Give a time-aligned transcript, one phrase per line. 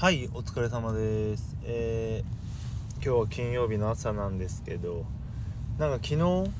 [0.00, 1.58] はいお疲れ様です。
[1.62, 5.04] えー、今日は金曜日の朝なんですけど
[5.76, 6.50] なんか昨日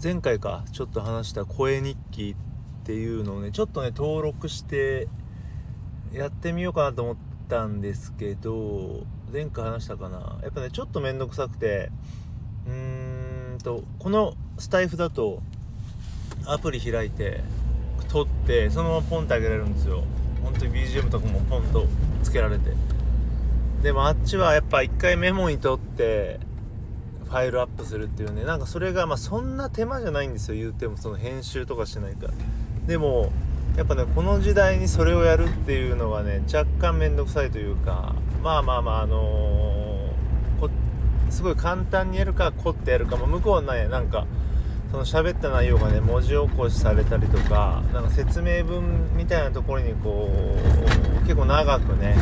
[0.00, 2.36] 前回かちょっと話した声日記
[2.82, 5.08] っていうのをねちょっとね登録して
[6.12, 7.16] やってみようかなと思っ
[7.48, 10.38] たんですけど前回話したかな？
[10.44, 11.90] やっぱねちょっと面倒くさくて
[12.68, 15.42] うーんとこのスタイフだと
[16.46, 17.40] アプリ開いて
[18.06, 20.04] 撮ってそのままポンってあげられるんですよ。
[20.44, 21.86] 本当に BGM とかもポンと
[22.22, 22.70] つけられて。
[23.82, 26.40] でもあっちはやっぱ一回メモに取って
[27.26, 28.44] ファイルアップするっていうね。
[28.44, 30.56] なんかそれがまあそんな手間じゃないんですよ。
[30.56, 32.32] 言うてもその編集とかしないから。
[32.86, 33.32] でも
[33.76, 40.70] やっぱねこの時代にそれをやるっていうのがね若干面倒くさいというかまあまあまああのー、
[41.30, 44.26] すごい簡単にやるか凝ってやるか、まあ、向こうはねなんか
[44.94, 52.14] その喋った内容がね文字起こしされたりとかなんか説明文みたいなところにこう結構長くね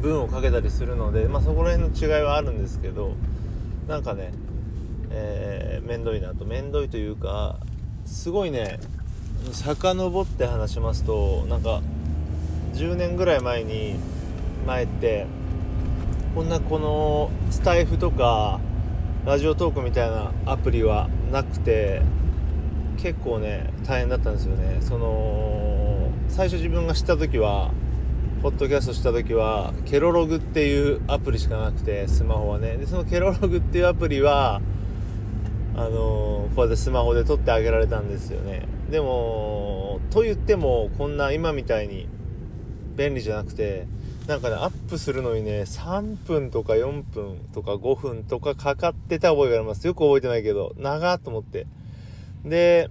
[0.00, 3.16] 文をかけたりするので、まあ、そこら辺の違いはあるんですけど
[3.88, 4.32] なんかね、
[5.10, 6.44] えー、めんどいなと。
[6.44, 7.58] めんどいというか
[8.06, 8.78] すごいね
[9.50, 11.82] 遡って話しますとなんか
[12.74, 13.96] 10年ぐらい前に
[14.68, 15.26] 前って
[16.32, 18.60] こんなこのスタイフとか
[19.26, 22.02] ラジオトークみたいなアプリはなくて
[22.98, 24.78] 結構ね大変だったんですよね。
[24.80, 27.72] その最初自分が知った時は
[28.42, 32.76] ポッドキャストした時はケロログっていうアプリしかなくてスマホはね。
[32.76, 34.60] でそのケロログっていうアプリは
[35.76, 38.66] あのこうやってスマホで撮ってあげられたんですよね。
[38.90, 42.08] でもと言ってもこんな今みたいに
[42.96, 43.86] 便利じゃなくて
[44.30, 49.84] なんかねアップするのにね3分とか4分とか5分とかかかってた覚えがあります。
[49.88, 51.66] よく覚えてないけど長っと思って。
[52.44, 52.90] で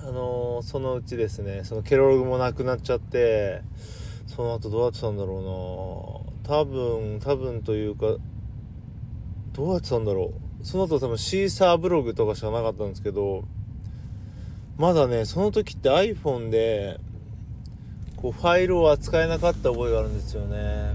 [0.00, 3.60] あのー、そのうちですねそのケロログもなくなっちゃって
[4.26, 6.56] その後どうやってたんだろうな。
[6.56, 8.16] 多分多分というか
[9.52, 10.32] どうやってたんだろ
[10.62, 10.64] う。
[10.64, 13.44] その後多分シーサーブログとかしかなかったんですけど
[14.78, 16.98] まだねその時って iPhone で
[18.22, 20.94] こうファイルを扱えなかった覚えがあるんですよね。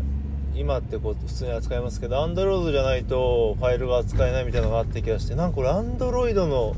[0.55, 6.75] 今ってこう普通に扱いますけど Android じゃないとファイルが扱えないみたいなのがあった気がしてなんかこれ Android の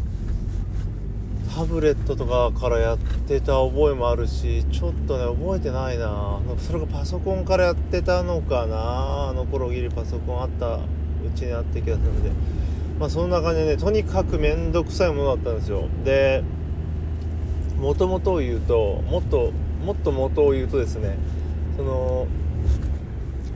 [1.53, 6.39] タブレットとかからやってた覚えもあるしちょっとね覚えてないな。
[6.59, 9.29] それがパソコンからやってたのかな。
[9.29, 10.79] あの頃ギリパソコンあったう
[11.35, 12.31] ちにあった気がするので。
[12.99, 15.87] まあそんな感じでねとにかく面倒くさいものだったんですよ。
[16.03, 16.43] で
[17.79, 19.51] もともとを言うともっと
[19.83, 21.17] もっと元を言うとですね
[21.75, 22.27] その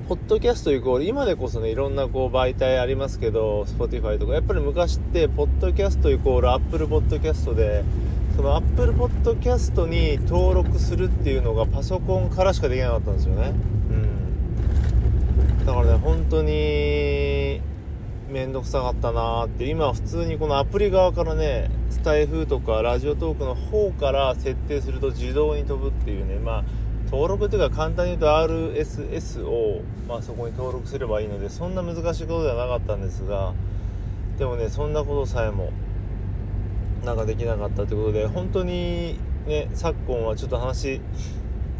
[0.08, 7.84] ポッドキャストイコール今でこそねいろんなこう媒体ありますけど Spotify とかやっぱり昔ってポッドキャストイコール Apple ポッドキャストで
[8.36, 13.54] その Apple ポッドキャストに登録するっていうのがパソコンからしかできなかったんですよね。
[13.90, 15.66] うん。
[15.66, 16.50] だからね本当に
[18.32, 19.66] 面倒くさかったなーって。
[19.66, 26.36] 今普通にこのアプリ側からねスタイフとかラジオトークの方から設定すると自動に飛ぶっていうね。
[26.36, 26.64] まあ
[27.12, 33.54] 登録というか簡単に言うと RSS を、まあ、そこに登録すればいいのでそんな難しいことではなかったんですが
[34.40, 35.74] でもねそんなことさえも
[37.04, 41.02] なんかできなかったということで本当にね昨今はちょっと話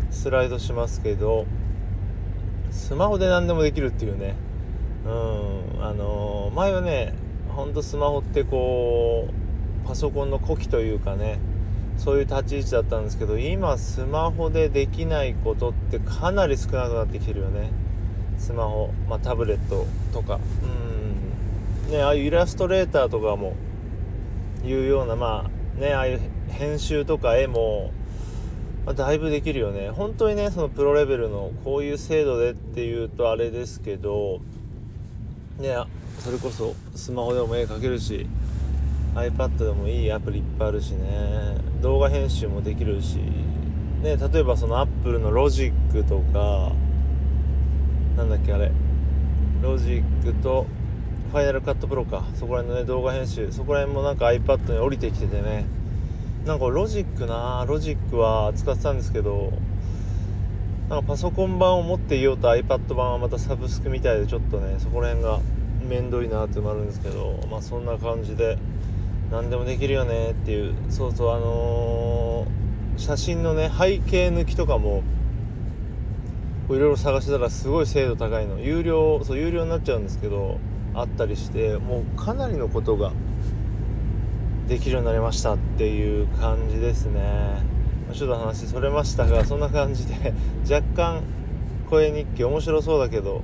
[0.10, 1.46] スライドしますけど
[2.70, 4.36] スマホで何でもできるっていうね
[5.06, 5.10] う
[5.80, 5.84] ん。
[5.84, 7.14] あの、前はね
[7.50, 11.40] ほんとスマホってこうパソコンの呼気というかね
[11.98, 17.72] そういう立ち位置だったんですけど今スマホでできないことってかなり少なくなってきてるよね。
[18.38, 20.40] スマホ、まあ、タブレットとか。
[21.88, 21.92] うん。
[21.92, 23.54] ねああいうイラストレーターとかも
[24.64, 27.92] いうようなまあねああいう編集とか絵も、
[28.86, 29.90] まあ、だいぶできるよね。
[29.90, 34.40] 本当にねそのプロレベルのこういう精度でっていうとあれですけど
[35.62, 35.76] ね
[36.20, 38.28] それこそスマホでも絵描けるし
[39.16, 43.18] iPad でもいいアプリいっぱいあるしね動画編集もできるし
[44.02, 46.72] ね例えばその Apple のロジックとか
[48.18, 48.72] なんだっけあれ
[49.62, 50.66] ロジックと
[51.32, 55.66] ファイナルカットプロかそこら辺のね動画編集そこら辺もなんか iPad に降りてきててね
[56.46, 59.54] なんかロジックなロジックは使ってたんですけど
[60.90, 65.40] なんかパソコン版を持っていようと iPad 版はまたサブスクみたいでちょっとねそこら辺が
[65.88, 68.58] 面倒いなってもあるんですけどまあそんな感じで
[69.32, 75.04] 何でもできるよねっていうそうそうあのー、写真のね背景抜きとかも
[76.70, 78.60] いろいろ探してたらすごい精度高いの。
[78.60, 80.58] 有料そう有料になっちゃうんですけど
[80.94, 83.12] あったりしてもうかなりのことが
[84.68, 87.72] できるようになりましたっていう感じですね。
[88.14, 90.34] ちょっと話それましたがそんな感じで
[90.70, 91.24] 若干
[91.90, 93.42] 声日記面白そうだけど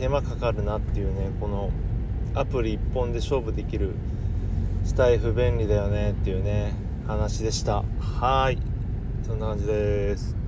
[0.00, 1.70] 手間かかるなっていうねこの
[2.34, 3.94] アプリ1本で勝負できる
[4.82, 6.72] スタイフ便利だよねっていうね
[7.06, 7.84] 話でした。
[8.00, 8.58] はい。
[9.26, 10.39] そんな感じです。